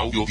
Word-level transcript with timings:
Audio. 0.00 0.24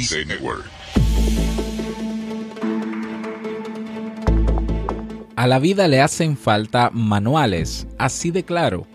A 5.36 5.46
la 5.46 5.60
vida 5.60 5.88
le 5.88 6.02
hacen 6.02 6.36
falta 6.36 6.90
manuales, 6.92 7.86
así 8.00 8.32
de 8.32 8.44
claro. 8.44 8.88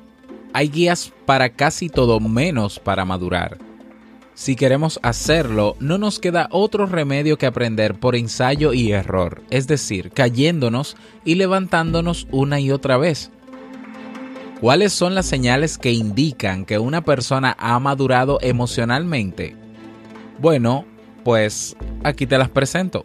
Hay 0.53 0.71
guías 0.71 1.13
para 1.27 1.51
casi 1.51 1.89
todo 1.89 2.19
menos 2.19 2.81
para 2.81 3.05
madurar. 3.05 3.59
Si 4.35 4.57
queremos 4.57 4.99
hacerlo, 5.05 5.77
no 5.79 5.97
nos 5.97 6.19
queda 6.19 6.49
otro 6.51 6.87
remedio 6.87 7.39
que 7.39 7.47
aprender 7.47 7.95
por 7.95 8.17
ensayo 8.17 8.73
y 8.73 8.91
error, 8.91 9.45
es 9.51 9.69
decir, 9.69 10.11
cayéndonos 10.11 10.97
y 11.25 11.37
levantándonos 11.37 12.27
una 12.33 12.59
y 12.59 12.73
otra 12.73 12.97
vez. 12.97 13.31
¿Cuáles 14.61 14.93
son 14.93 15.15
las 15.15 15.27
señales 15.27 15.79
que 15.79 15.93
indican 15.93 16.65
que 16.65 16.81
una 16.81 17.05
persona 17.05 17.55
ha 17.61 17.79
madurado 17.79 18.39
emocionalmente? 18.41 19.64
Bueno, 20.39 20.85
pues 21.25 21.77
aquí 22.03 22.27
te 22.27 22.39
las 22.39 22.49
presento. 22.49 23.05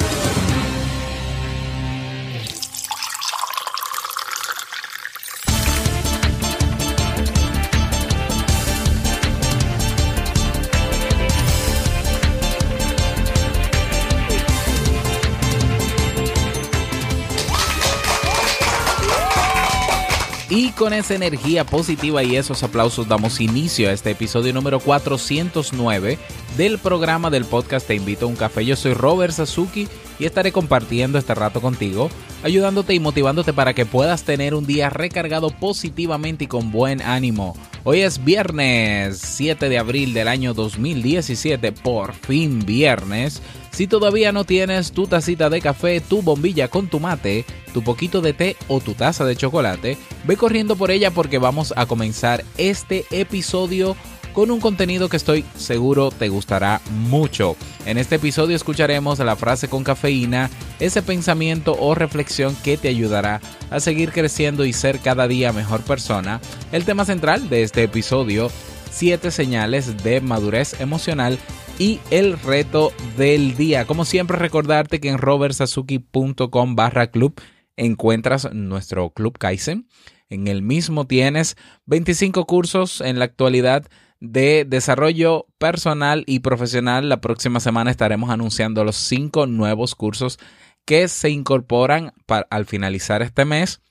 Con 20.81 20.93
esa 20.93 21.13
energía 21.13 21.63
positiva 21.63 22.23
y 22.23 22.37
esos 22.37 22.63
aplausos 22.63 23.07
damos 23.07 23.39
inicio 23.39 23.87
a 23.87 23.91
este 23.91 24.09
episodio 24.09 24.51
número 24.51 24.79
409 24.79 26.17
del 26.57 26.79
programa 26.79 27.29
del 27.29 27.45
podcast 27.45 27.85
Te 27.85 27.93
invito 27.93 28.25
a 28.25 28.29
un 28.29 28.35
café. 28.35 28.65
Yo 28.65 28.75
soy 28.75 28.95
Robert 28.95 29.31
Sasuki 29.31 29.87
y 30.17 30.25
estaré 30.25 30.51
compartiendo 30.51 31.19
este 31.19 31.35
rato 31.35 31.61
contigo, 31.61 32.09
ayudándote 32.41 32.95
y 32.95 32.99
motivándote 32.99 33.53
para 33.53 33.75
que 33.75 33.85
puedas 33.85 34.23
tener 34.23 34.55
un 34.55 34.65
día 34.65 34.89
recargado 34.89 35.51
positivamente 35.51 36.45
y 36.45 36.47
con 36.47 36.71
buen 36.71 37.03
ánimo. 37.03 37.55
Hoy 37.83 38.01
es 38.01 38.23
viernes 38.23 39.17
7 39.17 39.67
de 39.67 39.79
abril 39.79 40.13
del 40.13 40.27
año 40.27 40.53
2017, 40.53 41.71
por 41.71 42.13
fin 42.13 42.63
viernes. 42.63 43.41
Si 43.71 43.87
todavía 43.87 44.31
no 44.31 44.43
tienes 44.43 44.91
tu 44.91 45.07
tacita 45.07 45.49
de 45.49 45.61
café, 45.61 45.99
tu 45.99 46.21
bombilla 46.21 46.67
con 46.67 46.89
tu 46.89 46.99
mate, 46.99 47.43
tu 47.73 47.83
poquito 47.83 48.21
de 48.21 48.33
té 48.33 48.55
o 48.67 48.81
tu 48.81 48.93
taza 48.93 49.25
de 49.25 49.35
chocolate, 49.35 49.97
ve 50.25 50.37
corriendo 50.37 50.75
por 50.75 50.91
ella 50.91 51.09
porque 51.09 51.39
vamos 51.39 51.73
a 51.75 51.87
comenzar 51.87 52.45
este 52.59 53.05
episodio 53.09 53.95
con 54.33 54.51
un 54.51 54.59
contenido 54.59 55.09
que 55.09 55.17
estoy 55.17 55.43
seguro 55.55 56.11
te 56.11 56.29
gustará 56.29 56.81
mucho. 56.91 57.55
En 57.85 57.97
este 57.97 58.15
episodio 58.15 58.55
escucharemos 58.55 59.19
la 59.19 59.35
frase 59.35 59.67
con 59.67 59.83
cafeína, 59.83 60.49
ese 60.79 61.01
pensamiento 61.01 61.75
o 61.79 61.95
reflexión 61.95 62.55
que 62.63 62.77
te 62.77 62.87
ayudará 62.87 63.41
a 63.69 63.79
seguir 63.79 64.11
creciendo 64.11 64.65
y 64.65 64.73
ser 64.73 64.99
cada 64.99 65.27
día 65.27 65.53
mejor 65.53 65.81
persona. 65.81 66.39
El 66.71 66.85
tema 66.85 67.05
central 67.05 67.49
de 67.49 67.63
este 67.63 67.83
episodio, 67.83 68.49
7 68.91 69.31
señales 69.31 70.03
de 70.03 70.21
madurez 70.21 70.79
emocional 70.79 71.37
y 71.79 71.99
el 72.11 72.39
reto 72.39 72.93
del 73.17 73.55
día. 73.55 73.85
Como 73.85 74.05
siempre 74.05 74.37
recordarte 74.37 74.99
que 74.99 75.09
en 75.09 75.17
robertsazuki.com 75.17 76.75
barra 76.75 77.07
club 77.07 77.39
encuentras 77.75 78.53
nuestro 78.53 79.09
club 79.11 79.37
Kaizen. 79.37 79.87
En 80.29 80.47
el 80.47 80.61
mismo 80.61 81.07
tienes 81.07 81.57
25 81.87 82.45
cursos 82.45 83.01
en 83.01 83.19
la 83.19 83.25
actualidad 83.25 83.87
de 84.21 84.65
desarrollo 84.65 85.47
personal 85.57 86.23
y 86.27 86.39
profesional. 86.39 87.09
La 87.09 87.19
próxima 87.19 87.59
semana 87.59 87.91
estaremos 87.91 88.29
anunciando 88.29 88.85
los 88.85 88.95
5 88.95 89.47
nuevos 89.47 89.95
cursos 89.95 90.39
que 90.85 91.09
se 91.09 91.29
incorporan 91.29 92.13
para, 92.25 92.47
al 92.49 92.65
finalizar 92.65 93.21
este 93.21 93.43
mes. 93.43 93.81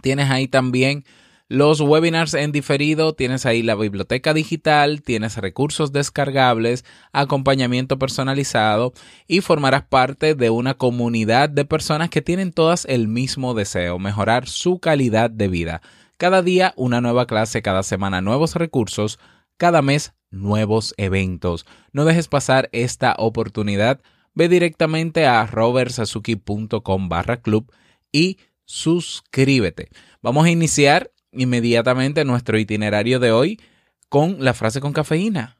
Tienes 0.00 0.30
ahí 0.30 0.48
también 0.48 1.04
los 1.48 1.80
webinars 1.80 2.34
en 2.34 2.52
diferido, 2.52 3.14
tienes 3.14 3.44
ahí 3.44 3.64
la 3.64 3.74
biblioteca 3.74 4.32
digital, 4.32 5.02
tienes 5.02 5.36
recursos 5.36 5.90
descargables, 5.90 6.84
acompañamiento 7.12 7.98
personalizado 7.98 8.92
y 9.26 9.40
formarás 9.40 9.82
parte 9.82 10.36
de 10.36 10.50
una 10.50 10.74
comunidad 10.74 11.50
de 11.50 11.64
personas 11.64 12.08
que 12.08 12.22
tienen 12.22 12.52
todas 12.52 12.84
el 12.84 13.08
mismo 13.08 13.54
deseo, 13.54 13.98
mejorar 13.98 14.48
su 14.48 14.78
calidad 14.78 15.28
de 15.28 15.48
vida. 15.48 15.82
Cada 16.18 16.40
día 16.42 16.72
una 16.76 17.00
nueva 17.00 17.26
clase, 17.26 17.62
cada 17.62 17.82
semana 17.82 18.20
nuevos 18.20 18.54
recursos, 18.54 19.18
cada 19.60 19.82
mes 19.82 20.14
nuevos 20.30 20.94
eventos. 20.96 21.66
No 21.92 22.06
dejes 22.06 22.28
pasar 22.28 22.70
esta 22.72 23.14
oportunidad. 23.18 24.00
Ve 24.32 24.48
directamente 24.48 25.26
a 25.26 25.44
robertsazuki.com 25.44 27.08
barra 27.10 27.42
club 27.42 27.70
y 28.10 28.38
suscríbete. 28.64 29.90
Vamos 30.22 30.46
a 30.46 30.50
iniciar 30.50 31.12
inmediatamente 31.30 32.24
nuestro 32.24 32.58
itinerario 32.58 33.20
de 33.20 33.32
hoy 33.32 33.60
con 34.08 34.42
la 34.42 34.54
frase 34.54 34.80
con 34.80 34.94
cafeína. 34.94 35.58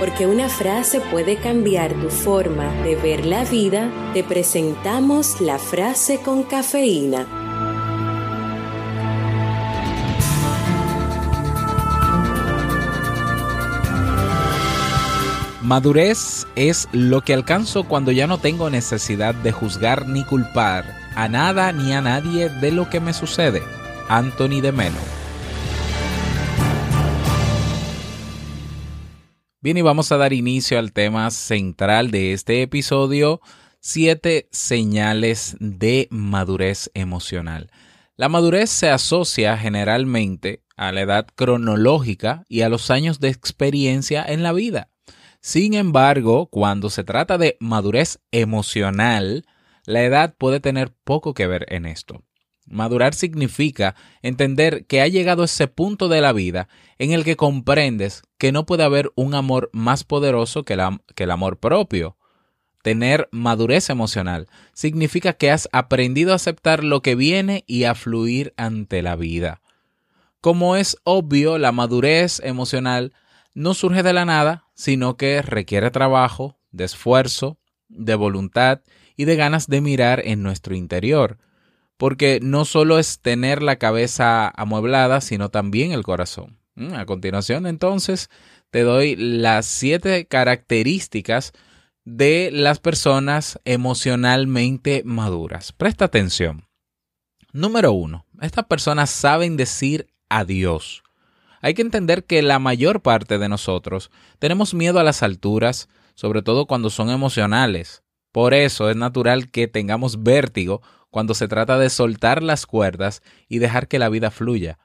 Porque 0.00 0.26
una 0.26 0.48
frase 0.48 1.00
puede 1.12 1.36
cambiar 1.36 1.92
tu 1.92 2.10
forma 2.10 2.72
de 2.82 2.96
ver 2.96 3.24
la 3.24 3.44
vida, 3.44 3.88
te 4.14 4.24
presentamos 4.24 5.40
la 5.40 5.60
frase 5.60 6.18
con 6.18 6.42
cafeína. 6.42 7.37
Madurez 15.68 16.46
es 16.56 16.88
lo 16.92 17.20
que 17.20 17.34
alcanzo 17.34 17.84
cuando 17.84 18.10
ya 18.10 18.26
no 18.26 18.38
tengo 18.38 18.70
necesidad 18.70 19.34
de 19.34 19.52
juzgar 19.52 20.08
ni 20.08 20.24
culpar 20.24 20.96
a 21.14 21.28
nada 21.28 21.72
ni 21.72 21.92
a 21.92 22.00
nadie 22.00 22.48
de 22.48 22.72
lo 22.72 22.88
que 22.88 23.00
me 23.00 23.12
sucede. 23.12 23.62
Anthony 24.08 24.62
de 24.62 24.72
Melo. 24.72 24.96
Bien, 29.60 29.76
y 29.76 29.82
vamos 29.82 30.10
a 30.10 30.16
dar 30.16 30.32
inicio 30.32 30.78
al 30.78 30.94
tema 30.94 31.30
central 31.30 32.10
de 32.10 32.32
este 32.32 32.62
episodio, 32.62 33.42
siete 33.78 34.48
señales 34.50 35.54
de 35.60 36.08
madurez 36.10 36.90
emocional. 36.94 37.70
La 38.16 38.30
madurez 38.30 38.70
se 38.70 38.88
asocia 38.88 39.58
generalmente 39.58 40.62
a 40.78 40.92
la 40.92 41.02
edad 41.02 41.26
cronológica 41.34 42.44
y 42.48 42.62
a 42.62 42.70
los 42.70 42.90
años 42.90 43.20
de 43.20 43.28
experiencia 43.28 44.24
en 44.26 44.42
la 44.42 44.54
vida. 44.54 44.88
Sin 45.40 45.74
embargo, 45.74 46.46
cuando 46.46 46.90
se 46.90 47.04
trata 47.04 47.38
de 47.38 47.56
madurez 47.60 48.18
emocional, 48.32 49.46
la 49.84 50.02
edad 50.02 50.34
puede 50.36 50.60
tener 50.60 50.92
poco 51.04 51.34
que 51.34 51.46
ver 51.46 51.66
en 51.72 51.86
esto. 51.86 52.22
Madurar 52.66 53.14
significa 53.14 53.94
entender 54.20 54.84
que 54.84 55.00
ha 55.00 55.08
llegado 55.08 55.44
ese 55.44 55.68
punto 55.68 56.08
de 56.08 56.20
la 56.20 56.34
vida 56.34 56.68
en 56.98 57.12
el 57.12 57.24
que 57.24 57.36
comprendes 57.36 58.22
que 58.36 58.52
no 58.52 58.66
puede 58.66 58.84
haber 58.84 59.10
un 59.14 59.34
amor 59.34 59.70
más 59.72 60.04
poderoso 60.04 60.64
que, 60.64 60.76
que, 61.14 61.24
el 61.24 61.30
amor 61.30 61.58
propio. 61.58 62.18
Tener 62.82 63.28
madurez 63.32 63.88
emocional 63.88 64.48
significa 64.74 65.32
que 65.32 65.50
has 65.50 65.68
aprendido 65.72 66.32
a 66.32 66.36
aceptar 66.36 66.84
lo 66.84 67.00
que 67.00 67.14
viene 67.14 67.64
y 67.66 67.84
a 67.84 67.94
fluir 67.94 68.52
ante 68.58 69.00
la 69.00 69.16
vida. 69.16 69.62
Como 70.42 70.76
es 70.76 70.98
obvio, 71.04 71.56
la 71.56 71.72
madurez 71.72 72.40
emocional 72.40 73.14
no 73.54 73.74
surge 73.74 74.02
de 74.02 74.12
la 74.12 74.24
nada, 74.24 74.67
sino 74.78 75.16
que 75.16 75.42
requiere 75.42 75.90
trabajo, 75.90 76.56
de 76.70 76.84
esfuerzo, 76.84 77.58
de 77.88 78.14
voluntad 78.14 78.80
y 79.16 79.24
de 79.24 79.34
ganas 79.34 79.66
de 79.66 79.80
mirar 79.80 80.22
en 80.24 80.44
nuestro 80.44 80.76
interior, 80.76 81.36
porque 81.96 82.38
no 82.40 82.64
solo 82.64 83.00
es 83.00 83.18
tener 83.20 83.60
la 83.60 83.76
cabeza 83.76 84.48
amueblada, 84.48 85.20
sino 85.20 85.48
también 85.48 85.90
el 85.90 86.04
corazón. 86.04 86.60
Mm, 86.76 86.94
a 86.94 87.06
continuación, 87.06 87.66
entonces, 87.66 88.30
te 88.70 88.82
doy 88.82 89.16
las 89.16 89.66
siete 89.66 90.28
características 90.28 91.52
de 92.04 92.50
las 92.52 92.78
personas 92.78 93.58
emocionalmente 93.64 95.02
maduras. 95.04 95.72
Presta 95.72 96.04
atención. 96.04 96.68
Número 97.52 97.90
uno, 97.90 98.26
estas 98.40 98.66
personas 98.66 99.10
saben 99.10 99.56
decir 99.56 100.06
a 100.28 100.44
Dios. 100.44 101.02
Hay 101.60 101.74
que 101.74 101.82
entender 101.82 102.24
que 102.24 102.42
la 102.42 102.58
mayor 102.58 103.02
parte 103.02 103.38
de 103.38 103.48
nosotros 103.48 104.10
tenemos 104.38 104.74
miedo 104.74 104.98
a 105.00 105.04
las 105.04 105.22
alturas, 105.22 105.88
sobre 106.14 106.42
todo 106.42 106.66
cuando 106.66 106.90
son 106.90 107.10
emocionales. 107.10 108.02
Por 108.32 108.54
eso 108.54 108.90
es 108.90 108.96
natural 108.96 109.50
que 109.50 109.68
tengamos 109.68 110.22
vértigo 110.22 110.82
cuando 111.10 111.34
se 111.34 111.48
trata 111.48 111.78
de 111.78 111.90
soltar 111.90 112.42
las 112.42 112.66
cuerdas 112.66 113.22
y 113.48 113.58
dejar 113.58 113.88
que 113.88 113.98
la 113.98 114.08
vida 114.08 114.30
fluya. 114.30 114.78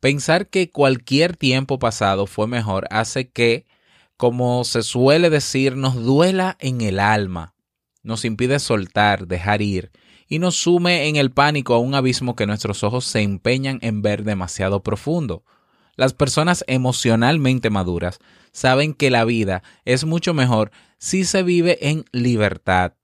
Pensar 0.00 0.48
que 0.48 0.70
cualquier 0.70 1.36
tiempo 1.36 1.78
pasado 1.78 2.26
fue 2.26 2.46
mejor 2.46 2.86
hace 2.90 3.28
que, 3.28 3.66
como 4.16 4.64
se 4.64 4.82
suele 4.82 5.28
decir, 5.28 5.76
nos 5.76 5.94
duela 5.94 6.56
en 6.60 6.80
el 6.80 7.00
alma, 7.00 7.54
nos 8.02 8.24
impide 8.24 8.58
soltar, 8.58 9.26
dejar 9.26 9.60
ir, 9.60 9.90
y 10.26 10.38
nos 10.38 10.56
sume 10.56 11.08
en 11.08 11.16
el 11.16 11.32
pánico 11.32 11.74
a 11.74 11.78
un 11.78 11.94
abismo 11.94 12.36
que 12.36 12.46
nuestros 12.46 12.84
ojos 12.84 13.04
se 13.04 13.20
empeñan 13.20 13.78
en 13.82 14.00
ver 14.00 14.24
demasiado 14.24 14.82
profundo. 14.82 15.44
Las 16.00 16.14
personas 16.14 16.64
emocionalmente 16.66 17.68
maduras 17.68 18.20
saben 18.52 18.94
que 18.94 19.10
la 19.10 19.26
vida 19.26 19.62
es 19.84 20.06
mucho 20.06 20.32
mejor 20.32 20.70
si 20.96 21.26
se 21.26 21.42
vive 21.42 21.90
en 21.90 22.06
libertad. 22.10 22.94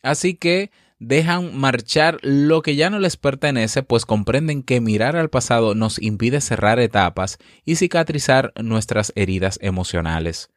Así 0.00 0.34
que 0.34 0.70
dejan 1.00 1.58
marchar 1.58 2.18
lo 2.22 2.62
que 2.62 2.76
ya 2.76 2.88
no 2.88 3.00
les 3.00 3.16
pertenece, 3.16 3.82
pues 3.82 4.06
comprenden 4.06 4.62
que 4.62 4.80
mirar 4.80 5.16
al 5.16 5.28
pasado 5.28 5.74
nos 5.74 6.00
impide 6.00 6.40
cerrar 6.40 6.78
etapas 6.78 7.38
y 7.64 7.74
cicatrizar 7.74 8.52
nuestras 8.62 9.12
heridas 9.16 9.58
emocionales. 9.60 10.48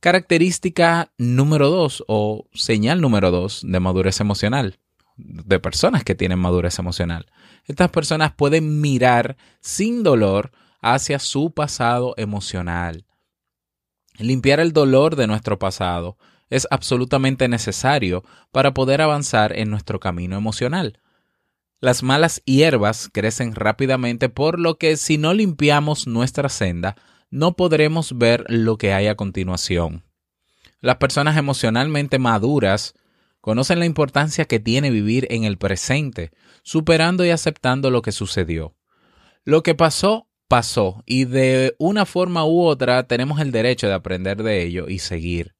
Característica 0.00 1.12
número 1.16 1.70
dos 1.70 2.02
o 2.08 2.48
señal 2.54 3.00
número 3.00 3.30
dos 3.30 3.62
de 3.64 3.78
madurez 3.78 4.18
emocional, 4.18 4.80
de 5.16 5.60
personas 5.60 6.02
que 6.02 6.16
tienen 6.16 6.40
madurez 6.40 6.80
emocional. 6.80 7.26
Estas 7.66 7.88
personas 7.92 8.32
pueden 8.32 8.80
mirar 8.80 9.36
sin 9.60 10.02
dolor 10.02 10.50
hacia 10.80 11.18
su 11.18 11.52
pasado 11.52 12.14
emocional. 12.16 13.06
Limpiar 14.18 14.60
el 14.60 14.72
dolor 14.72 15.16
de 15.16 15.26
nuestro 15.26 15.58
pasado 15.58 16.16
es 16.50 16.66
absolutamente 16.70 17.48
necesario 17.48 18.24
para 18.52 18.74
poder 18.74 19.00
avanzar 19.00 19.56
en 19.56 19.70
nuestro 19.70 20.00
camino 20.00 20.36
emocional. 20.36 21.00
Las 21.80 22.02
malas 22.02 22.42
hierbas 22.44 23.08
crecen 23.12 23.54
rápidamente 23.54 24.28
por 24.28 24.58
lo 24.58 24.78
que 24.78 24.96
si 24.96 25.18
no 25.18 25.34
limpiamos 25.34 26.06
nuestra 26.08 26.48
senda, 26.48 26.96
no 27.30 27.54
podremos 27.54 28.18
ver 28.18 28.44
lo 28.48 28.78
que 28.78 28.92
hay 28.92 29.06
a 29.06 29.14
continuación. 29.14 30.04
Las 30.80 30.96
personas 30.96 31.36
emocionalmente 31.36 32.18
maduras 32.18 32.94
conocen 33.40 33.78
la 33.78 33.86
importancia 33.86 34.46
que 34.46 34.58
tiene 34.58 34.90
vivir 34.90 35.26
en 35.30 35.44
el 35.44 35.58
presente, 35.58 36.32
superando 36.62 37.24
y 37.24 37.30
aceptando 37.30 37.90
lo 37.90 38.02
que 38.02 38.12
sucedió. 38.12 38.74
Lo 39.44 39.62
que 39.62 39.74
pasó, 39.74 40.28
pasó, 40.48 41.02
y 41.06 41.26
de 41.26 41.76
una 41.78 42.06
forma 42.06 42.44
u 42.44 42.62
otra 42.62 43.06
tenemos 43.06 43.40
el 43.40 43.52
derecho 43.52 43.86
de 43.86 43.94
aprender 43.94 44.42
de 44.42 44.62
ello 44.64 44.88
y 44.88 44.98
seguir 44.98 45.58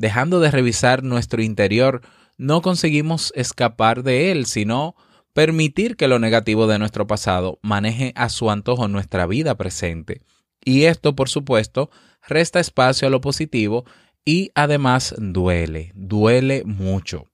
dejando 0.00 0.40
de 0.40 0.50
revisar 0.50 1.02
nuestro 1.02 1.42
interior, 1.42 2.00
no 2.38 2.62
conseguimos 2.62 3.34
escapar 3.36 4.02
de 4.02 4.32
él, 4.32 4.46
sino 4.46 4.96
permitir 5.34 5.96
que 5.96 6.08
lo 6.08 6.18
negativo 6.18 6.66
de 6.66 6.78
nuestro 6.78 7.06
pasado 7.06 7.58
maneje 7.60 8.14
a 8.16 8.30
su 8.30 8.50
antojo 8.50 8.88
nuestra 8.88 9.26
vida 9.26 9.58
presente. 9.58 10.22
Y 10.64 10.84
esto, 10.84 11.14
por 11.14 11.28
supuesto, 11.28 11.90
resta 12.26 12.60
espacio 12.60 13.08
a 13.08 13.10
lo 13.10 13.20
positivo 13.20 13.84
y 14.24 14.52
además 14.54 15.14
duele, 15.18 15.92
duele 15.94 16.62
mucho. 16.64 17.26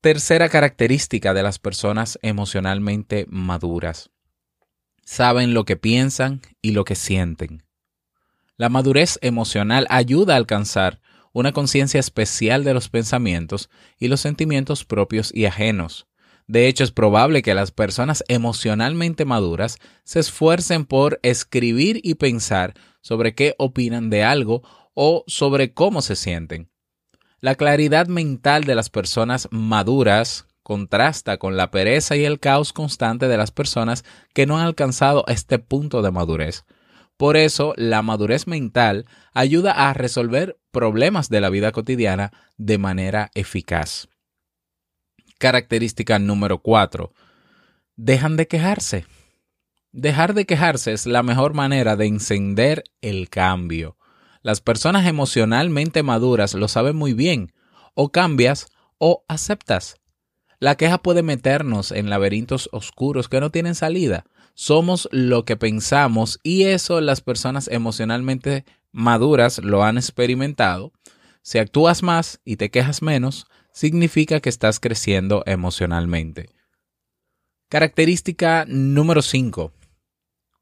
Tercera 0.00 0.48
característica 0.48 1.34
de 1.34 1.42
las 1.42 1.58
personas 1.58 2.18
emocionalmente 2.22 3.26
maduras. 3.28 4.10
Saben 5.06 5.54
lo 5.54 5.64
que 5.64 5.76
piensan 5.76 6.42
y 6.60 6.72
lo 6.72 6.84
que 6.84 6.96
sienten. 6.96 7.62
La 8.56 8.68
madurez 8.68 9.20
emocional 9.22 9.86
ayuda 9.88 10.34
a 10.34 10.36
alcanzar 10.36 11.00
una 11.32 11.52
conciencia 11.52 12.00
especial 12.00 12.64
de 12.64 12.74
los 12.74 12.88
pensamientos 12.88 13.70
y 14.00 14.08
los 14.08 14.20
sentimientos 14.20 14.84
propios 14.84 15.32
y 15.32 15.44
ajenos. 15.44 16.08
De 16.48 16.66
hecho, 16.66 16.82
es 16.82 16.90
probable 16.90 17.42
que 17.42 17.54
las 17.54 17.70
personas 17.70 18.24
emocionalmente 18.26 19.24
maduras 19.24 19.78
se 20.02 20.18
esfuercen 20.18 20.84
por 20.84 21.20
escribir 21.22 22.00
y 22.02 22.14
pensar 22.14 22.74
sobre 23.00 23.36
qué 23.36 23.54
opinan 23.58 24.10
de 24.10 24.24
algo 24.24 24.62
o 24.92 25.22
sobre 25.28 25.72
cómo 25.72 26.02
se 26.02 26.16
sienten. 26.16 26.68
La 27.40 27.54
claridad 27.54 28.08
mental 28.08 28.64
de 28.64 28.74
las 28.74 28.90
personas 28.90 29.46
maduras 29.52 30.45
contrasta 30.66 31.36
con 31.36 31.56
la 31.56 31.70
pereza 31.70 32.16
y 32.16 32.24
el 32.24 32.40
caos 32.40 32.72
constante 32.72 33.28
de 33.28 33.36
las 33.36 33.52
personas 33.52 34.04
que 34.34 34.46
no 34.46 34.58
han 34.58 34.66
alcanzado 34.66 35.24
este 35.28 35.60
punto 35.60 36.02
de 36.02 36.10
madurez. 36.10 36.64
Por 37.16 37.36
eso, 37.36 37.72
la 37.76 38.02
madurez 38.02 38.48
mental 38.48 39.06
ayuda 39.32 39.70
a 39.70 39.94
resolver 39.94 40.58
problemas 40.72 41.28
de 41.28 41.40
la 41.40 41.50
vida 41.50 41.70
cotidiana 41.70 42.32
de 42.56 42.78
manera 42.78 43.30
eficaz. 43.36 44.08
Característica 45.38 46.18
número 46.18 46.58
4. 46.58 47.12
Dejan 47.94 48.36
de 48.36 48.48
quejarse. 48.48 49.06
Dejar 49.92 50.34
de 50.34 50.46
quejarse 50.46 50.92
es 50.92 51.06
la 51.06 51.22
mejor 51.22 51.54
manera 51.54 51.94
de 51.94 52.06
encender 52.06 52.82
el 53.02 53.28
cambio. 53.28 53.98
Las 54.42 54.60
personas 54.60 55.06
emocionalmente 55.06 56.02
maduras 56.02 56.54
lo 56.54 56.66
saben 56.66 56.96
muy 56.96 57.12
bien. 57.12 57.52
O 57.94 58.10
cambias 58.10 58.66
o 58.98 59.24
aceptas. 59.28 60.00
La 60.58 60.76
queja 60.76 60.98
puede 60.98 61.22
meternos 61.22 61.92
en 61.92 62.10
laberintos 62.10 62.68
oscuros 62.72 63.28
que 63.28 63.40
no 63.40 63.50
tienen 63.50 63.74
salida 63.74 64.24
somos 64.56 65.06
lo 65.12 65.44
que 65.44 65.56
pensamos 65.56 66.40
y 66.42 66.64
eso 66.64 67.02
las 67.02 67.20
personas 67.20 67.68
emocionalmente 67.68 68.64
maduras 68.90 69.58
lo 69.58 69.84
han 69.84 69.98
experimentado. 69.98 70.92
Si 71.42 71.58
actúas 71.58 72.02
más 72.02 72.40
y 72.42 72.56
te 72.56 72.70
quejas 72.70 73.02
menos, 73.02 73.46
significa 73.70 74.40
que 74.40 74.48
estás 74.48 74.80
creciendo 74.80 75.42
emocionalmente. 75.44 76.48
Característica 77.68 78.64
número 78.66 79.20
5. 79.20 79.72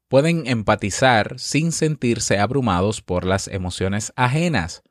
Pueden 0.09 0.45
empatizar 0.45 1.39
sin 1.39 1.71
sentirse 1.71 2.37
abrumados 2.37 3.01
por 3.01 3.25
las 3.25 3.47
emociones 3.47 4.11
ajenas. 4.17 4.83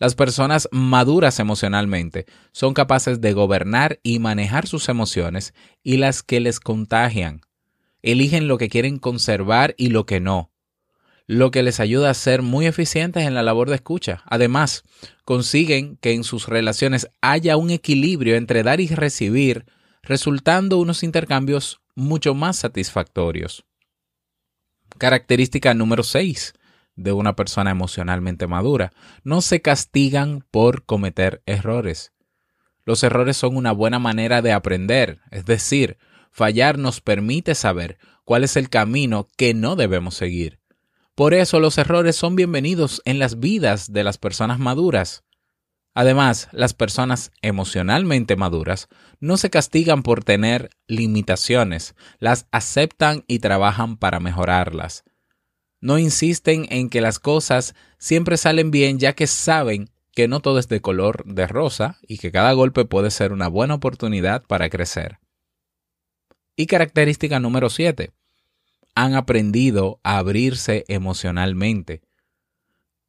Las 0.00 0.14
personas 0.14 0.66
maduras 0.72 1.38
emocionalmente 1.40 2.24
son 2.52 2.72
capaces 2.72 3.20
de 3.20 3.34
gobernar 3.34 4.00
y 4.02 4.18
manejar 4.18 4.66
sus 4.66 4.88
emociones 4.88 5.52
y 5.82 5.98
las 5.98 6.22
que 6.22 6.40
les 6.40 6.58
contagian 6.58 7.42
eligen 8.02 8.48
lo 8.48 8.56
que 8.56 8.70
quieren 8.70 8.98
conservar 8.98 9.74
y 9.76 9.90
lo 9.90 10.06
que 10.06 10.18
no, 10.20 10.50
lo 11.26 11.50
que 11.50 11.62
les 11.62 11.80
ayuda 11.80 12.08
a 12.08 12.14
ser 12.14 12.40
muy 12.40 12.64
eficientes 12.66 13.26
en 13.26 13.34
la 13.34 13.42
labor 13.42 13.68
de 13.68 13.74
escucha. 13.74 14.22
Además, 14.24 14.84
consiguen 15.26 15.98
que 15.98 16.14
en 16.14 16.24
sus 16.24 16.48
relaciones 16.48 17.10
haya 17.20 17.58
un 17.58 17.68
equilibrio 17.68 18.36
entre 18.36 18.62
dar 18.62 18.80
y 18.80 18.86
recibir, 18.88 19.66
resultando 20.02 20.78
unos 20.78 21.02
intercambios 21.02 21.82
mucho 21.94 22.34
más 22.34 22.56
satisfactorios. 22.56 23.66
Característica 24.96 25.74
número 25.74 26.04
6 26.04 26.54
de 27.02 27.12
una 27.12 27.36
persona 27.36 27.70
emocionalmente 27.70 28.46
madura. 28.46 28.92
No 29.24 29.40
se 29.40 29.62
castigan 29.62 30.44
por 30.50 30.84
cometer 30.84 31.42
errores. 31.46 32.12
Los 32.84 33.02
errores 33.02 33.36
son 33.36 33.56
una 33.56 33.72
buena 33.72 33.98
manera 33.98 34.42
de 34.42 34.52
aprender, 34.52 35.20
es 35.30 35.44
decir, 35.44 35.98
Fallar 36.30 36.78
nos 36.78 37.00
permite 37.00 37.54
saber 37.54 37.98
cuál 38.24 38.44
es 38.44 38.56
el 38.56 38.68
camino 38.68 39.28
que 39.36 39.52
no 39.52 39.76
debemos 39.76 40.14
seguir. 40.14 40.60
Por 41.14 41.34
eso 41.34 41.60
los 41.60 41.76
errores 41.76 42.16
son 42.16 42.36
bienvenidos 42.36 43.02
en 43.04 43.18
las 43.18 43.40
vidas 43.40 43.92
de 43.92 44.04
las 44.04 44.16
personas 44.16 44.58
maduras. 44.58 45.24
Además, 45.92 46.48
las 46.52 46.72
personas 46.72 47.32
emocionalmente 47.42 48.36
maduras 48.36 48.88
no 49.18 49.36
se 49.36 49.50
castigan 49.50 50.04
por 50.04 50.22
tener 50.22 50.70
limitaciones, 50.86 51.96
las 52.20 52.46
aceptan 52.52 53.24
y 53.26 53.40
trabajan 53.40 53.96
para 53.96 54.20
mejorarlas. 54.20 55.04
No 55.80 55.98
insisten 55.98 56.66
en 56.70 56.90
que 56.90 57.00
las 57.00 57.18
cosas 57.18 57.74
siempre 57.98 58.36
salen 58.36 58.70
bien 58.70 58.98
ya 58.98 59.14
que 59.14 59.26
saben 59.26 59.90
que 60.12 60.28
no 60.28 60.40
todo 60.40 60.58
es 60.58 60.68
de 60.68 60.80
color 60.80 61.24
de 61.24 61.46
rosa 61.46 61.98
y 62.06 62.18
que 62.18 62.30
cada 62.30 62.52
golpe 62.52 62.84
puede 62.84 63.10
ser 63.10 63.32
una 63.32 63.48
buena 63.48 63.74
oportunidad 63.74 64.42
para 64.42 64.68
crecer. 64.68 65.18
Y 66.56 66.66
característica 66.66 67.40
número 67.40 67.70
7. 67.70 68.12
Han 68.94 69.14
aprendido 69.14 70.00
a 70.02 70.18
abrirse 70.18 70.84
emocionalmente. 70.88 72.02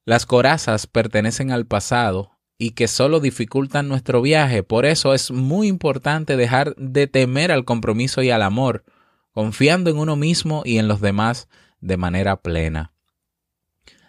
Las 0.06 0.25
corazas 0.25 0.88
pertenecen 0.88 1.51
al 1.51 1.66
pasado 1.66 2.38
y 2.58 2.72
que 2.72 2.88
solo 2.88 3.20
dificultan 3.20 3.88
nuestro 3.88 4.22
viaje. 4.22 4.63
Por 4.63 4.86
eso 4.86 5.13
es 5.13 5.32
muy 5.32 5.68
importante 5.68 6.38
dejar 6.38 6.75
de 6.75 7.08
temer 7.08 7.51
al 7.51 7.66
compromiso 7.66 8.22
y 8.22 8.30
al 8.30 8.44
amor, 8.44 8.84
confiando 9.32 9.90
en 9.90 9.98
uno 9.98 10.16
mismo 10.16 10.62
y 10.63 10.78
en 10.78 10.88
los 10.88 11.01
demás 11.01 11.50
de 11.82 11.98
manera 11.98 12.42
plena. 12.42 12.94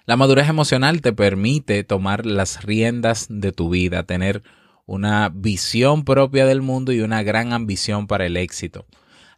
La 0.05 0.17
madurez 0.17 0.49
emocional 0.49 1.00
te 1.00 1.12
permite 1.12 1.85
tomar 1.85 2.26
las 2.26 2.64
riendas 2.64 3.26
de 3.29 3.52
tu 3.52 3.71
vida, 3.71 4.02
tener 4.05 4.43
una 4.85 5.31
visión 5.33 6.05
propia 6.05 6.45
del 6.45 6.61
mundo 6.61 6.93
y 6.93 7.00
una 7.00 7.23
gran 7.23 7.52
ambición 7.52 8.07
para 8.07 8.26
el 8.26 8.37
éxito. 8.37 8.87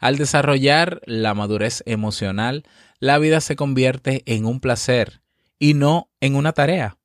Al 0.00 0.16
desarrollar 0.16 1.00
la 1.06 1.34
madurez 1.34 1.82
emocional, 1.86 2.64
la 2.98 3.18
vida 3.18 3.40
se 3.40 3.56
convierte 3.56 4.22
en 4.26 4.46
un 4.46 4.60
placer 4.60 5.22
y 5.58 5.74
no 5.74 6.10
en 6.20 6.34
una 6.36 6.52
tarea. 6.52 6.96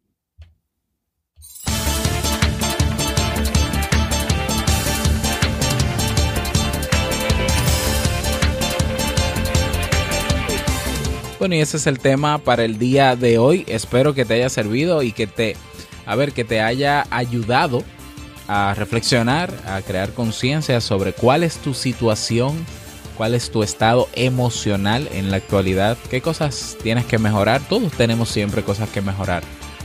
Bueno, 11.40 11.56
y 11.56 11.62
ese 11.62 11.78
es 11.78 11.88
el 11.88 12.00
tema 12.00 12.38
para 12.40 12.66
el 12.66 12.78
día 12.78 13.16
de 13.16 13.38
hoy. 13.38 13.64
Espero 13.70 14.14
que 14.14 14.26
te 14.26 14.34
haya 14.34 14.50
servido 14.50 15.04
y 15.04 15.14
que 15.14 15.26
te, 15.26 15.56
a 16.06 16.16
ver, 16.16 16.34
que 16.34 16.44
te 16.44 16.60
haya 16.60 17.08
ayudado 17.12 17.82
a 18.50 18.74
reflexionar, 18.74 19.54
a 19.66 19.82
crear 19.82 20.12
conciencia 20.12 20.82
sobre 20.82 21.14
cuál 21.14 21.44
es 21.44 21.56
tu 21.56 21.74
situación, 21.74 22.58
cuál 23.16 23.36
es 23.36 23.52
tu 23.52 23.64
estado 23.64 24.10
emocional 24.16 25.08
en 25.14 25.32
la 25.32 25.38
actualidad, 25.38 25.98
qué 26.10 26.20
cosas 26.20 26.76
tienes 26.84 27.06
que 27.06 27.20
mejorar. 27.20 27.62
Todos 27.70 27.94
tenemos 27.94 28.28
siempre 28.28 28.62
cosas 28.64 28.90
que 28.90 29.02
mejorar. 29.02 29.42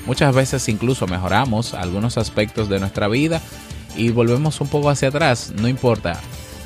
Muchas 0.07 0.35
veces 0.35 0.69
incluso 0.69 1.07
mejoramos 1.07 1.73
algunos 1.73 2.19
aspectos 2.19 2.69
de 2.69 2.81
nuestra 2.81 3.07
vida 3.07 3.41
y 3.97 4.11
volvemos 4.11 4.61
un 4.61 4.67
poco 4.67 4.91
hacia 4.91 5.07
atrás. 5.07 5.53
No 5.57 5.69
importa, 5.69 6.19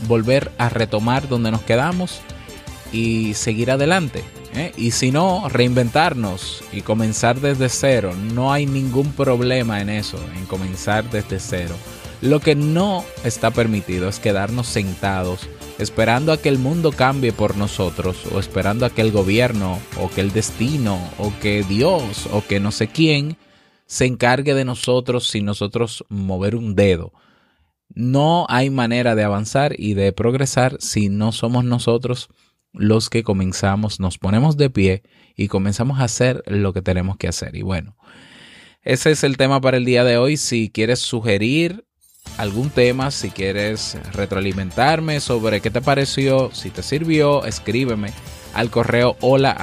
volver 0.06 0.50
a 0.56 0.70
retomar 0.70 1.28
donde 1.28 1.50
nos 1.50 1.60
quedamos 1.60 2.20
y 2.90 3.34
seguir 3.34 3.70
adelante. 3.70 4.24
¿Eh? 4.54 4.72
Y 4.76 4.92
si 4.92 5.10
no, 5.10 5.48
reinventarnos 5.48 6.62
y 6.72 6.82
comenzar 6.82 7.40
desde 7.40 7.68
cero. 7.68 8.12
No 8.34 8.52
hay 8.52 8.66
ningún 8.66 9.12
problema 9.12 9.80
en 9.80 9.88
eso, 9.88 10.18
en 10.36 10.46
comenzar 10.46 11.08
desde 11.10 11.40
cero. 11.40 11.74
Lo 12.20 12.40
que 12.40 12.54
no 12.54 13.04
está 13.24 13.50
permitido 13.50 14.08
es 14.08 14.18
quedarnos 14.18 14.66
sentados 14.66 15.48
esperando 15.78 16.32
a 16.32 16.38
que 16.38 16.48
el 16.48 16.58
mundo 16.58 16.90
cambie 16.90 17.32
por 17.32 17.56
nosotros 17.56 18.26
o 18.32 18.40
esperando 18.40 18.84
a 18.84 18.90
que 18.90 19.00
el 19.00 19.12
gobierno 19.12 19.78
o 20.00 20.10
que 20.10 20.20
el 20.20 20.32
destino 20.32 20.98
o 21.18 21.32
que 21.40 21.62
Dios 21.62 22.28
o 22.32 22.44
que 22.44 22.58
no 22.58 22.72
sé 22.72 22.88
quién 22.88 23.36
se 23.86 24.04
encargue 24.04 24.54
de 24.54 24.64
nosotros 24.64 25.28
sin 25.28 25.44
nosotros 25.44 26.04
mover 26.08 26.56
un 26.56 26.74
dedo. 26.74 27.12
No 27.94 28.44
hay 28.48 28.68
manera 28.68 29.14
de 29.14 29.24
avanzar 29.24 29.74
y 29.78 29.94
de 29.94 30.12
progresar 30.12 30.76
si 30.80 31.08
no 31.08 31.32
somos 31.32 31.64
nosotros 31.64 32.28
los 32.72 33.10
que 33.10 33.22
comenzamos, 33.22 34.00
nos 34.00 34.18
ponemos 34.18 34.56
de 34.56 34.70
pie 34.70 35.02
y 35.36 35.48
comenzamos 35.48 36.00
a 36.00 36.04
hacer 36.04 36.42
lo 36.46 36.72
que 36.72 36.82
tenemos 36.82 37.16
que 37.16 37.28
hacer. 37.28 37.56
Y 37.56 37.62
bueno, 37.62 37.96
ese 38.82 39.10
es 39.10 39.24
el 39.24 39.36
tema 39.36 39.60
para 39.60 39.76
el 39.76 39.84
día 39.84 40.04
de 40.04 40.16
hoy. 40.16 40.36
Si 40.36 40.70
quieres 40.70 41.00
sugerir 41.00 41.84
algún 42.36 42.70
tema, 42.70 43.10
si 43.10 43.30
quieres 43.30 43.98
retroalimentarme 44.12 45.20
sobre 45.20 45.60
qué 45.60 45.70
te 45.70 45.80
pareció, 45.80 46.50
si 46.52 46.70
te 46.70 46.82
sirvió, 46.82 47.44
escríbeme 47.44 48.12
al 48.54 48.70
correo 48.70 49.16
hola 49.20 49.56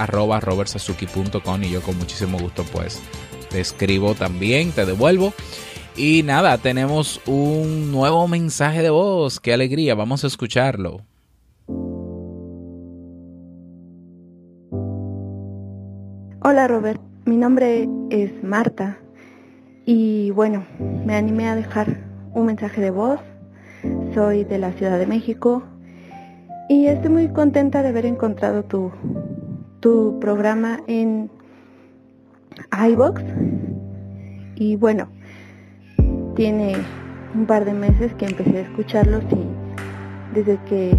y 1.61 1.69
yo 1.69 1.81
con 1.81 1.97
muchísimo 1.97 2.37
gusto 2.37 2.63
pues 2.71 3.01
te 3.49 3.59
escribo 3.59 4.15
también, 4.15 4.71
te 4.71 4.85
devuelvo. 4.85 5.33
Y 5.97 6.23
nada, 6.23 6.57
tenemos 6.57 7.21
un 7.25 7.91
nuevo 7.91 8.27
mensaje 8.27 8.81
de 8.81 8.89
voz, 8.89 9.39
qué 9.39 9.53
alegría, 9.53 9.95
vamos 9.95 10.23
a 10.25 10.27
escucharlo. 10.27 11.05
Hola 16.55 16.69
Robert, 16.69 17.01
mi 17.25 17.35
nombre 17.35 17.89
es 18.09 18.31
Marta 18.41 18.97
y 19.85 20.31
bueno, 20.31 20.63
me 21.05 21.13
animé 21.13 21.49
a 21.49 21.55
dejar 21.57 21.97
un 22.33 22.45
mensaje 22.45 22.79
de 22.79 22.91
voz. 22.91 23.19
Soy 24.13 24.45
de 24.45 24.57
la 24.57 24.71
Ciudad 24.71 24.97
de 24.97 25.05
México 25.05 25.63
y 26.69 26.85
estoy 26.85 27.11
muy 27.11 27.27
contenta 27.27 27.83
de 27.83 27.89
haber 27.89 28.05
encontrado 28.05 28.63
tu, 28.63 28.89
tu 29.81 30.17
programa 30.21 30.79
en 30.87 31.29
iBox. 32.89 33.21
Y 34.55 34.77
bueno, 34.77 35.09
tiene 36.37 36.77
un 37.33 37.47
par 37.47 37.65
de 37.65 37.73
meses 37.73 38.13
que 38.13 38.27
empecé 38.27 38.59
a 38.59 38.61
escucharlos 38.61 39.25
y 39.29 40.33
desde 40.33 40.57
que, 40.69 40.97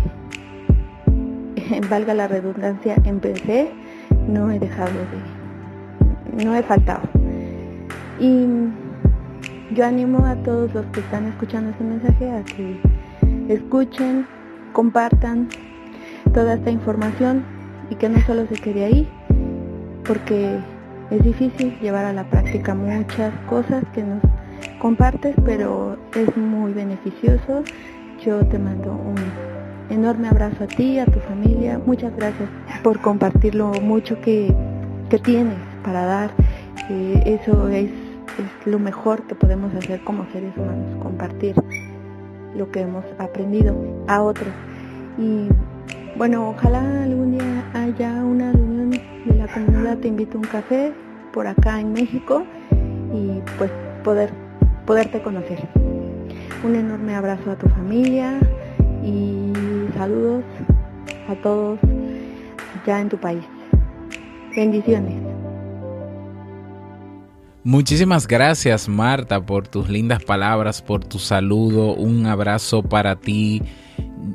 valga 1.88 2.12
la 2.12 2.28
redundancia, 2.28 2.96
empecé, 3.06 3.70
no 4.28 4.50
he 4.50 4.58
dejado 4.58 4.92
de 4.92 5.35
no 6.44 6.54
he 6.54 6.62
faltado. 6.62 7.02
Y 8.18 8.46
yo 9.74 9.84
animo 9.84 10.24
a 10.24 10.36
todos 10.36 10.72
los 10.74 10.86
que 10.86 11.00
están 11.00 11.26
escuchando 11.26 11.70
este 11.70 11.84
mensaje 11.84 12.30
a 12.30 12.42
que 12.44 12.80
escuchen, 13.48 14.26
compartan 14.72 15.48
toda 16.32 16.54
esta 16.54 16.70
información 16.70 17.44
y 17.90 17.94
que 17.96 18.08
no 18.08 18.20
solo 18.20 18.46
se 18.46 18.54
quede 18.54 18.84
ahí, 18.84 19.08
porque 20.06 20.58
es 21.10 21.22
difícil 21.22 21.78
llevar 21.80 22.04
a 22.04 22.12
la 22.12 22.24
práctica 22.24 22.74
muchas 22.74 23.32
cosas 23.48 23.84
que 23.94 24.02
nos 24.02 24.22
compartes, 24.80 25.34
pero 25.44 25.96
es 26.14 26.36
muy 26.36 26.72
beneficioso. 26.72 27.62
Yo 28.24 28.44
te 28.46 28.58
mando 28.58 28.92
un 28.92 29.16
enorme 29.94 30.28
abrazo 30.28 30.64
a 30.64 30.66
ti, 30.66 30.98
a 30.98 31.06
tu 31.06 31.20
familia. 31.20 31.80
Muchas 31.84 32.14
gracias 32.16 32.48
por 32.82 33.00
compartir 33.00 33.54
lo 33.54 33.72
mucho 33.74 34.20
que, 34.20 34.54
que 35.10 35.18
tienes 35.18 35.75
para 35.86 36.04
dar. 36.04 36.30
Eh, 36.90 37.38
eso 37.40 37.68
es, 37.68 37.88
lo 38.66 38.78
mejor 38.78 39.22
que 39.22 39.34
podemos 39.34 39.74
hacer 39.74 40.02
como 40.04 40.26
seres 40.32 40.54
humanos, 40.56 41.02
compartir 41.02 41.54
lo 42.54 42.70
que 42.70 42.80
hemos 42.80 43.04
aprendido 43.18 43.74
a 44.08 44.20
otros. 44.20 44.52
Y 45.16 45.48
bueno, 46.18 46.50
ojalá 46.50 47.04
algún 47.04 47.38
día 47.38 47.64
haya 47.72 48.12
una 48.24 48.52
reunión 48.52 48.90
de 48.90 49.34
la 49.34 49.46
comunidad 49.46 49.98
Te 49.98 50.08
invito 50.08 50.36
a 50.36 50.40
un 50.40 50.46
café 50.46 50.92
por 51.32 51.46
acá 51.46 51.80
en 51.80 51.92
México 51.92 52.42
y 53.14 53.40
pues 53.56 53.70
poder 54.04 54.30
poderte 54.84 55.22
conocer. 55.22 55.66
Un 56.64 56.74
enorme 56.74 57.14
abrazo 57.14 57.52
a 57.52 57.56
tu 57.56 57.68
familia 57.68 58.38
y 59.02 59.52
saludos 59.96 60.44
a 61.28 61.34
todos 61.36 61.78
ya 62.84 63.00
en 63.00 63.08
tu 63.08 63.16
país. 63.18 63.44
Bendiciones. 64.54 65.25
Muchísimas 67.66 68.28
gracias 68.28 68.88
Marta 68.88 69.44
por 69.44 69.66
tus 69.66 69.88
lindas 69.88 70.23
palabras, 70.23 70.80
por 70.80 71.02
tu 71.04 71.18
saludo, 71.18 71.94
un 71.94 72.25
abrazo 72.26 72.85
para 72.85 73.16
ti 73.16 73.61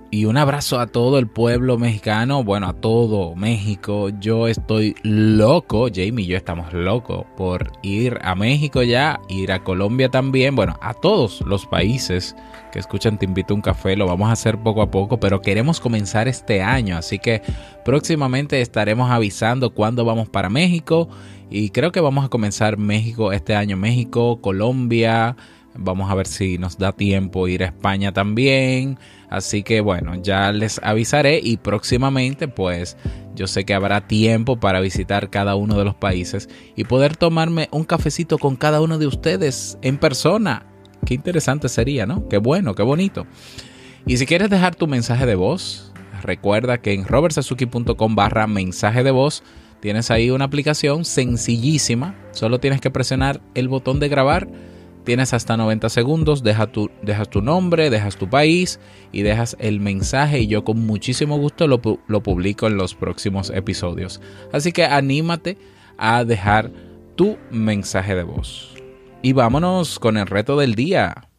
y 0.09 0.25
un 0.25 0.37
abrazo 0.37 0.79
a 0.79 0.87
todo 0.87 1.19
el 1.19 1.27
pueblo 1.27 1.77
mexicano, 1.77 2.43
bueno, 2.43 2.67
a 2.67 2.73
todo 2.73 3.35
México. 3.35 4.09
Yo 4.19 4.47
estoy 4.47 4.95
loco, 5.03 5.87
Jamie 5.93 6.25
y 6.25 6.27
yo 6.27 6.37
estamos 6.37 6.73
locos 6.73 7.25
por 7.37 7.71
ir 7.81 8.17
a 8.21 8.35
México 8.35 8.83
ya, 8.83 9.19
ir 9.29 9.51
a 9.51 9.63
Colombia 9.63 10.09
también, 10.09 10.55
bueno, 10.55 10.77
a 10.81 10.93
todos 10.93 11.41
los 11.41 11.65
países 11.65 12.35
que 12.71 12.79
escuchan 12.79 13.17
Te 13.17 13.25
invito 13.25 13.53
a 13.53 13.55
un 13.55 13.61
café, 13.61 13.95
lo 13.95 14.07
vamos 14.07 14.29
a 14.29 14.33
hacer 14.33 14.57
poco 14.57 14.81
a 14.81 14.89
poco, 14.89 15.19
pero 15.19 15.41
queremos 15.41 15.79
comenzar 15.79 16.27
este 16.27 16.61
año, 16.61 16.97
así 16.97 17.19
que 17.19 17.41
próximamente 17.83 18.61
estaremos 18.61 19.11
avisando 19.11 19.73
cuándo 19.73 20.05
vamos 20.05 20.29
para 20.29 20.49
México 20.49 21.09
y 21.49 21.71
creo 21.71 21.91
que 21.91 21.99
vamos 21.99 22.25
a 22.25 22.29
comenzar 22.29 22.77
México 22.77 23.33
este 23.33 23.55
año, 23.55 23.75
México, 23.75 24.39
Colombia. 24.41 25.35
Vamos 25.75 26.11
a 26.11 26.15
ver 26.15 26.27
si 26.27 26.57
nos 26.57 26.77
da 26.77 26.91
tiempo 26.91 27.47
ir 27.47 27.63
a 27.63 27.67
España 27.67 28.11
también. 28.11 28.99
Así 29.29 29.63
que 29.63 29.81
bueno, 29.81 30.15
ya 30.21 30.51
les 30.51 30.79
avisaré 30.83 31.39
y 31.41 31.57
próximamente 31.57 32.47
pues 32.47 32.97
yo 33.35 33.47
sé 33.47 33.63
que 33.63 33.73
habrá 33.73 34.07
tiempo 34.07 34.59
para 34.59 34.81
visitar 34.81 35.29
cada 35.29 35.55
uno 35.55 35.77
de 35.77 35.85
los 35.85 35.95
países 35.95 36.49
y 36.75 36.83
poder 36.83 37.15
tomarme 37.15 37.69
un 37.71 37.85
cafecito 37.85 38.37
con 38.37 38.55
cada 38.55 38.81
uno 38.81 38.97
de 38.97 39.07
ustedes 39.07 39.77
en 39.81 39.97
persona. 39.97 40.65
Qué 41.05 41.13
interesante 41.13 41.69
sería, 41.69 42.05
¿no? 42.05 42.27
Qué 42.27 42.37
bueno, 42.37 42.75
qué 42.75 42.83
bonito. 42.83 43.25
Y 44.05 44.17
si 44.17 44.25
quieres 44.25 44.49
dejar 44.49 44.75
tu 44.75 44.87
mensaje 44.87 45.25
de 45.25 45.35
voz, 45.35 45.93
recuerda 46.21 46.79
que 46.79 46.93
en 46.93 47.05
robertsazuki.com 47.05 48.15
barra 48.15 48.47
mensaje 48.47 49.03
de 49.03 49.11
voz 49.11 49.43
Tienes 49.81 50.11
ahí 50.11 50.29
una 50.29 50.45
aplicación 50.45 51.05
sencillísima, 51.05 52.13
solo 52.33 52.59
tienes 52.59 52.81
que 52.81 52.91
presionar 52.91 53.41
el 53.55 53.67
botón 53.67 53.99
de 53.99 54.09
grabar, 54.09 54.47
tienes 55.03 55.33
hasta 55.33 55.57
90 55.57 55.89
segundos, 55.89 56.43
dejas 56.43 56.71
tu, 56.71 56.89
dejas 57.01 57.29
tu 57.29 57.41
nombre, 57.41 57.89
dejas 57.89 58.17
tu 58.17 58.29
país 58.29 58.79
y 59.11 59.21
dejas 59.21 59.55
el 59.59 59.79
mensaje 59.79 60.39
y 60.39 60.47
yo 60.47 60.63
con 60.63 60.85
muchísimo 60.85 61.37
gusto 61.37 61.67
lo, 61.67 61.81
lo 62.07 62.23
publico 62.23 62.67
en 62.67 62.77
los 62.77 62.95
próximos 62.95 63.49
episodios. 63.49 64.21
Así 64.51 64.71
que 64.71 64.85
anímate 64.85 65.57
a 65.97 66.23
dejar 66.23 66.71
tu 67.15 67.37
mensaje 67.51 68.15
de 68.15 68.23
voz. 68.23 68.73
Y 69.21 69.33
vámonos 69.33 69.99
con 69.99 70.17
el 70.17 70.27
reto 70.27 70.57
del 70.57 70.75
día. 70.75 71.30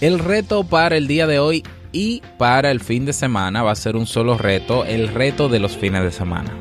El 0.00 0.18
reto 0.18 0.64
para 0.64 0.96
el 0.96 1.06
día 1.06 1.26
de 1.26 1.38
hoy 1.38 1.62
y 1.92 2.22
para 2.38 2.70
el 2.70 2.80
fin 2.80 3.04
de 3.04 3.12
semana 3.12 3.62
va 3.62 3.72
a 3.72 3.76
ser 3.76 3.96
un 3.96 4.06
solo 4.06 4.38
reto, 4.38 4.86
el 4.86 5.08
reto 5.08 5.50
de 5.50 5.58
los 5.58 5.76
fines 5.76 6.02
de 6.02 6.10
semana. 6.10 6.56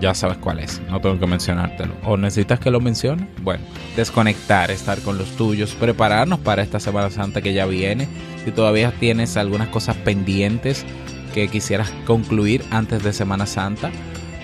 ya 0.00 0.14
sabes 0.14 0.38
cuál 0.38 0.60
es, 0.60 0.80
no 0.88 0.98
tengo 0.98 1.18
que 1.18 1.26
mencionártelo. 1.26 1.92
¿O 2.04 2.16
necesitas 2.16 2.60
que 2.60 2.70
lo 2.70 2.80
mencione? 2.80 3.28
Bueno, 3.42 3.62
desconectar, 3.94 4.70
estar 4.70 5.00
con 5.00 5.18
los 5.18 5.28
tuyos, 5.36 5.74
prepararnos 5.74 6.38
para 6.38 6.62
esta 6.62 6.80
Semana 6.80 7.10
Santa 7.10 7.42
que 7.42 7.52
ya 7.52 7.66
viene. 7.66 8.08
Si 8.44 8.52
todavía 8.52 8.90
tienes 8.98 9.36
algunas 9.36 9.68
cosas 9.68 9.96
pendientes 9.96 10.86
que 11.34 11.48
quisieras 11.48 11.90
concluir 12.06 12.64
antes 12.70 13.02
de 13.02 13.12
Semana 13.12 13.44
Santa, 13.44 13.90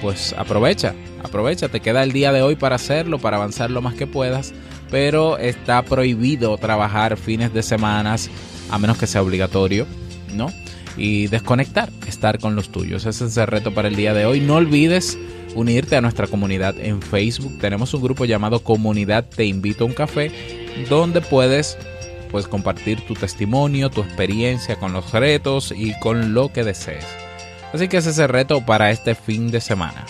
pues 0.03 0.35
aprovecha, 0.37 0.95
aprovecha, 1.23 1.71
te 1.71 1.81
queda 1.81 2.03
el 2.03 2.13
día 2.13 2.31
de 2.31 2.43
hoy 2.43 2.57
para 2.57 2.77
hacerlo, 2.77 3.19
para 3.19 3.39
avanzar 3.39 3.71
lo 3.71 3.81
más 3.81 3.95
que 3.95 4.07
puedas, 4.07 4.53
pero 4.95 5.39
está 5.39 5.83
prohibido 5.83 6.57
trabajar 6.57 7.17
fines 7.17 7.53
de 7.53 7.65
semanas 7.65 8.31
a 8.71 8.79
menos 8.79 8.97
que 8.97 9.09
sea 9.09 9.23
obligatorio, 9.23 9.89
¿no? 10.37 10.53
Y 10.97 11.27
desconectar, 11.27 11.91
estar 12.07 12.39
con 12.39 12.55
los 12.55 12.71
tuyos. 12.71 13.05
Ese 13.05 13.25
es 13.25 13.37
el 13.37 13.49
reto 13.49 13.75
para 13.75 13.89
el 13.89 13.97
día 13.97 14.15
de 14.15 14.25
hoy. 14.25 14.39
No 14.39 14.55
olvides 14.55 15.19
unirte 15.57 15.97
a 15.97 16.01
nuestra 16.01 16.29
comunidad 16.29 16.79
en 16.79 17.03
Facebook. 17.03 17.59
Tenemos 17.59 17.93
un 17.93 18.03
grupo 18.03 18.25
llamado 18.25 18.63
Comunidad 18.63 19.25
Te 19.25 19.45
Invito 19.45 19.83
a 19.83 19.89
un 19.89 19.95
Café, 19.95 20.31
donde 20.89 21.21
puedes 21.23 21.77
pues 22.31 22.47
compartir 22.47 23.01
tu 23.01 23.15
testimonio, 23.15 23.91
tu 23.91 24.01
experiencia 24.01 24.77
con 24.77 24.93
los 24.93 25.11
retos 25.11 25.75
y 25.77 25.99
con 25.99 26.35
lo 26.35 26.53
que 26.53 26.63
desees. 26.63 27.05
Así 27.73 27.89
que 27.89 27.97
ese 27.97 28.11
es 28.11 28.19
el 28.19 28.29
reto 28.29 28.65
para 28.65 28.93
este 28.93 29.17
fin 29.17 29.51
de 29.51 29.61
semana. 29.61 30.07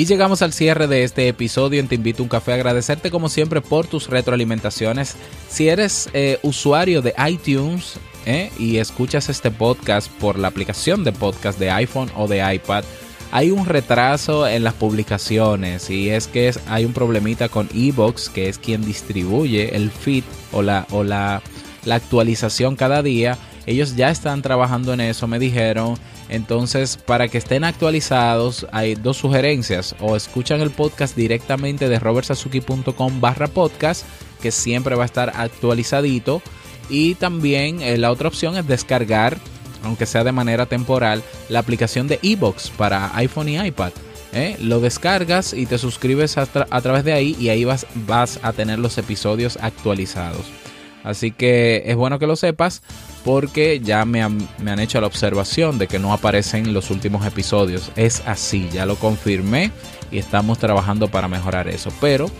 Y 0.00 0.06
llegamos 0.06 0.40
al 0.40 0.54
cierre 0.54 0.86
de 0.86 1.04
este 1.04 1.28
episodio 1.28 1.78
en 1.78 1.86
Te 1.86 1.96
Invito 1.96 2.22
a 2.22 2.24
un 2.24 2.30
Café. 2.30 2.54
Agradecerte 2.54 3.10
como 3.10 3.28
siempre 3.28 3.60
por 3.60 3.86
tus 3.86 4.08
retroalimentaciones. 4.08 5.14
Si 5.50 5.68
eres 5.68 6.08
eh, 6.14 6.38
usuario 6.42 7.02
de 7.02 7.12
iTunes 7.28 7.98
eh, 8.24 8.50
y 8.58 8.78
escuchas 8.78 9.28
este 9.28 9.50
podcast 9.50 10.10
por 10.12 10.38
la 10.38 10.48
aplicación 10.48 11.04
de 11.04 11.12
podcast 11.12 11.58
de 11.58 11.70
iPhone 11.70 12.10
o 12.16 12.28
de 12.28 12.38
iPad, 12.54 12.82
hay 13.30 13.50
un 13.50 13.66
retraso 13.66 14.48
en 14.48 14.64
las 14.64 14.72
publicaciones 14.72 15.90
y 15.90 16.08
es 16.08 16.28
que 16.28 16.50
hay 16.66 16.86
un 16.86 16.94
problemita 16.94 17.50
con 17.50 17.68
Evox, 17.74 18.30
que 18.30 18.48
es 18.48 18.56
quien 18.56 18.82
distribuye 18.82 19.76
el 19.76 19.90
feed 19.90 20.24
o 20.52 20.62
la, 20.62 20.86
o 20.92 21.04
la, 21.04 21.42
la 21.84 21.96
actualización 21.96 22.74
cada 22.74 23.02
día. 23.02 23.36
Ellos 23.66 23.96
ya 23.96 24.08
están 24.08 24.40
trabajando 24.40 24.94
en 24.94 25.02
eso, 25.02 25.26
me 25.26 25.38
dijeron. 25.38 25.98
Entonces, 26.30 26.96
para 26.96 27.26
que 27.26 27.38
estén 27.38 27.64
actualizados, 27.64 28.66
hay 28.70 28.94
dos 28.94 29.16
sugerencias. 29.16 29.96
O 29.98 30.14
escuchan 30.14 30.60
el 30.60 30.70
podcast 30.70 31.16
directamente 31.16 31.88
de 31.88 31.98
robertsazuki.com 31.98 33.20
barra 33.20 33.48
podcast, 33.48 34.04
que 34.40 34.52
siempre 34.52 34.94
va 34.94 35.02
a 35.02 35.06
estar 35.06 35.32
actualizadito. 35.34 36.40
Y 36.88 37.16
también 37.16 37.82
eh, 37.82 37.98
la 37.98 38.12
otra 38.12 38.28
opción 38.28 38.56
es 38.56 38.66
descargar, 38.66 39.38
aunque 39.82 40.06
sea 40.06 40.22
de 40.22 40.30
manera 40.30 40.66
temporal, 40.66 41.24
la 41.48 41.58
aplicación 41.58 42.06
de 42.06 42.20
Ebox 42.22 42.70
para 42.70 43.16
iPhone 43.16 43.48
y 43.48 43.58
iPad. 43.58 43.92
¿eh? 44.32 44.56
Lo 44.60 44.78
descargas 44.78 45.52
y 45.52 45.66
te 45.66 45.78
suscribes 45.78 46.38
a, 46.38 46.46
través 46.46 47.02
de 47.02 47.12
ahí 47.12 47.36
y 47.40 47.48
ahí 47.48 47.64
vas 47.64 47.86
a 48.42 48.52
tener 48.52 48.78
los 48.78 48.98
episodios 48.98 49.58
actualizados. 49.60 50.46
Así 51.04 51.30
que 51.30 51.82
es 51.86 51.96
bueno 51.96 52.18
que 52.18 52.26
lo 52.26 52.36
sepas 52.36 52.82
porque 53.24 53.80
ya 53.80 54.04
me 54.04 54.22
han, 54.22 54.48
me 54.58 54.70
han, 54.70 54.80
hecho 54.80 55.00
la 55.00 55.06
observación 55.06 55.78
de 55.78 55.86
que 55.86 55.98
no 55.98 56.12
aparecen 56.12 56.72
los 56.72 56.90
últimos 56.90 57.26
episodios. 57.26 57.90
Es 57.96 58.22
así, 58.26 58.68
ya 58.72 58.86
lo 58.86 58.96
confirmé 58.96 59.72
y 60.10 60.18
estamos 60.18 60.58
trabajando 60.58 61.08
para 61.08 61.28
mejorar 61.28 61.68
eso. 61.68 61.90
Pero 62.00 62.30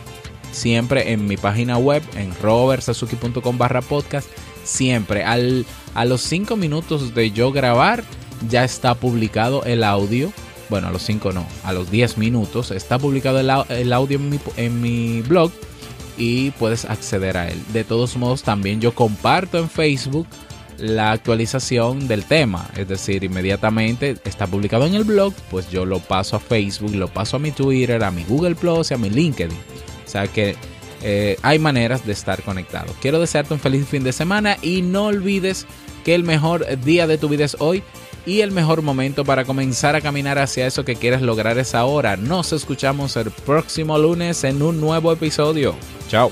siempre 0.52 1.12
en 1.12 1.26
mi 1.26 1.36
página 1.36 1.78
web, 1.78 2.02
en 2.16 2.34
robertsazuki.com 2.42 3.58
barra 3.58 3.82
podcast, 3.82 4.28
siempre 4.64 5.24
al, 5.24 5.66
a 5.94 6.04
los 6.04 6.22
5 6.22 6.56
minutos 6.56 7.14
de 7.14 7.30
yo 7.30 7.52
grabar 7.52 8.04
ya 8.48 8.64
está 8.64 8.94
publicado 8.94 9.64
el 9.64 9.84
audio. 9.84 10.32
Bueno, 10.68 10.88
a 10.88 10.90
los 10.90 11.02
5 11.02 11.32
no, 11.32 11.46
a 11.64 11.72
los 11.72 11.90
10 11.90 12.18
minutos 12.18 12.70
está 12.70 12.98
publicado 12.98 13.40
el, 13.40 13.92
audio 13.92 14.20
en 14.56 14.80
mi 14.80 15.22
blog 15.22 15.50
y 16.20 16.50
puedes 16.52 16.84
acceder 16.84 17.38
a 17.38 17.48
él. 17.48 17.58
De 17.72 17.82
todos 17.82 18.16
modos, 18.16 18.42
también 18.42 18.80
yo 18.80 18.94
comparto 18.94 19.58
en 19.58 19.70
Facebook 19.70 20.26
la 20.76 21.12
actualización 21.12 22.08
del 22.08 22.24
tema, 22.24 22.68
es 22.76 22.88
decir, 22.88 23.24
inmediatamente 23.24 24.16
está 24.24 24.46
publicado 24.46 24.86
en 24.86 24.94
el 24.94 25.04
blog, 25.04 25.34
pues 25.50 25.70
yo 25.70 25.84
lo 25.84 25.98
paso 25.98 26.36
a 26.36 26.40
Facebook, 26.40 26.94
lo 26.94 27.08
paso 27.08 27.36
a 27.36 27.40
mi 27.40 27.50
Twitter, 27.52 28.02
a 28.04 28.10
mi 28.10 28.24
Google 28.24 28.54
Plus 28.54 28.90
y 28.90 28.94
a 28.94 28.98
mi 28.98 29.10
LinkedIn. 29.10 29.56
O 30.06 30.08
sea 30.08 30.26
que 30.26 30.56
eh, 31.02 31.38
hay 31.42 31.58
maneras 31.58 32.06
de 32.06 32.12
estar 32.12 32.42
conectado. 32.42 32.94
Quiero 33.00 33.18
desearte 33.18 33.54
un 33.54 33.60
feliz 33.60 33.86
fin 33.86 34.04
de 34.04 34.12
semana 34.12 34.58
y 34.60 34.82
no 34.82 35.06
olvides 35.06 35.66
que 36.04 36.14
el 36.14 36.24
mejor 36.24 36.66
día 36.82 37.06
de 37.06 37.18
tu 37.18 37.28
vida 37.28 37.44
es 37.46 37.56
hoy 37.60 37.82
y 38.26 38.40
el 38.40 38.52
mejor 38.52 38.82
momento 38.82 39.24
para 39.24 39.44
comenzar 39.44 39.96
a 39.96 40.00
caminar 40.00 40.38
hacia 40.38 40.66
eso 40.66 40.84
que 40.84 40.96
quieres 40.96 41.22
lograr 41.22 41.58
es 41.58 41.74
ahora. 41.74 42.16
Nos 42.16 42.52
escuchamos 42.52 43.16
el 43.16 43.30
próximo 43.30 43.98
lunes 43.98 44.44
en 44.44 44.62
un 44.62 44.80
nuevo 44.80 45.12
episodio. 45.12 45.74
Chao. 46.08 46.30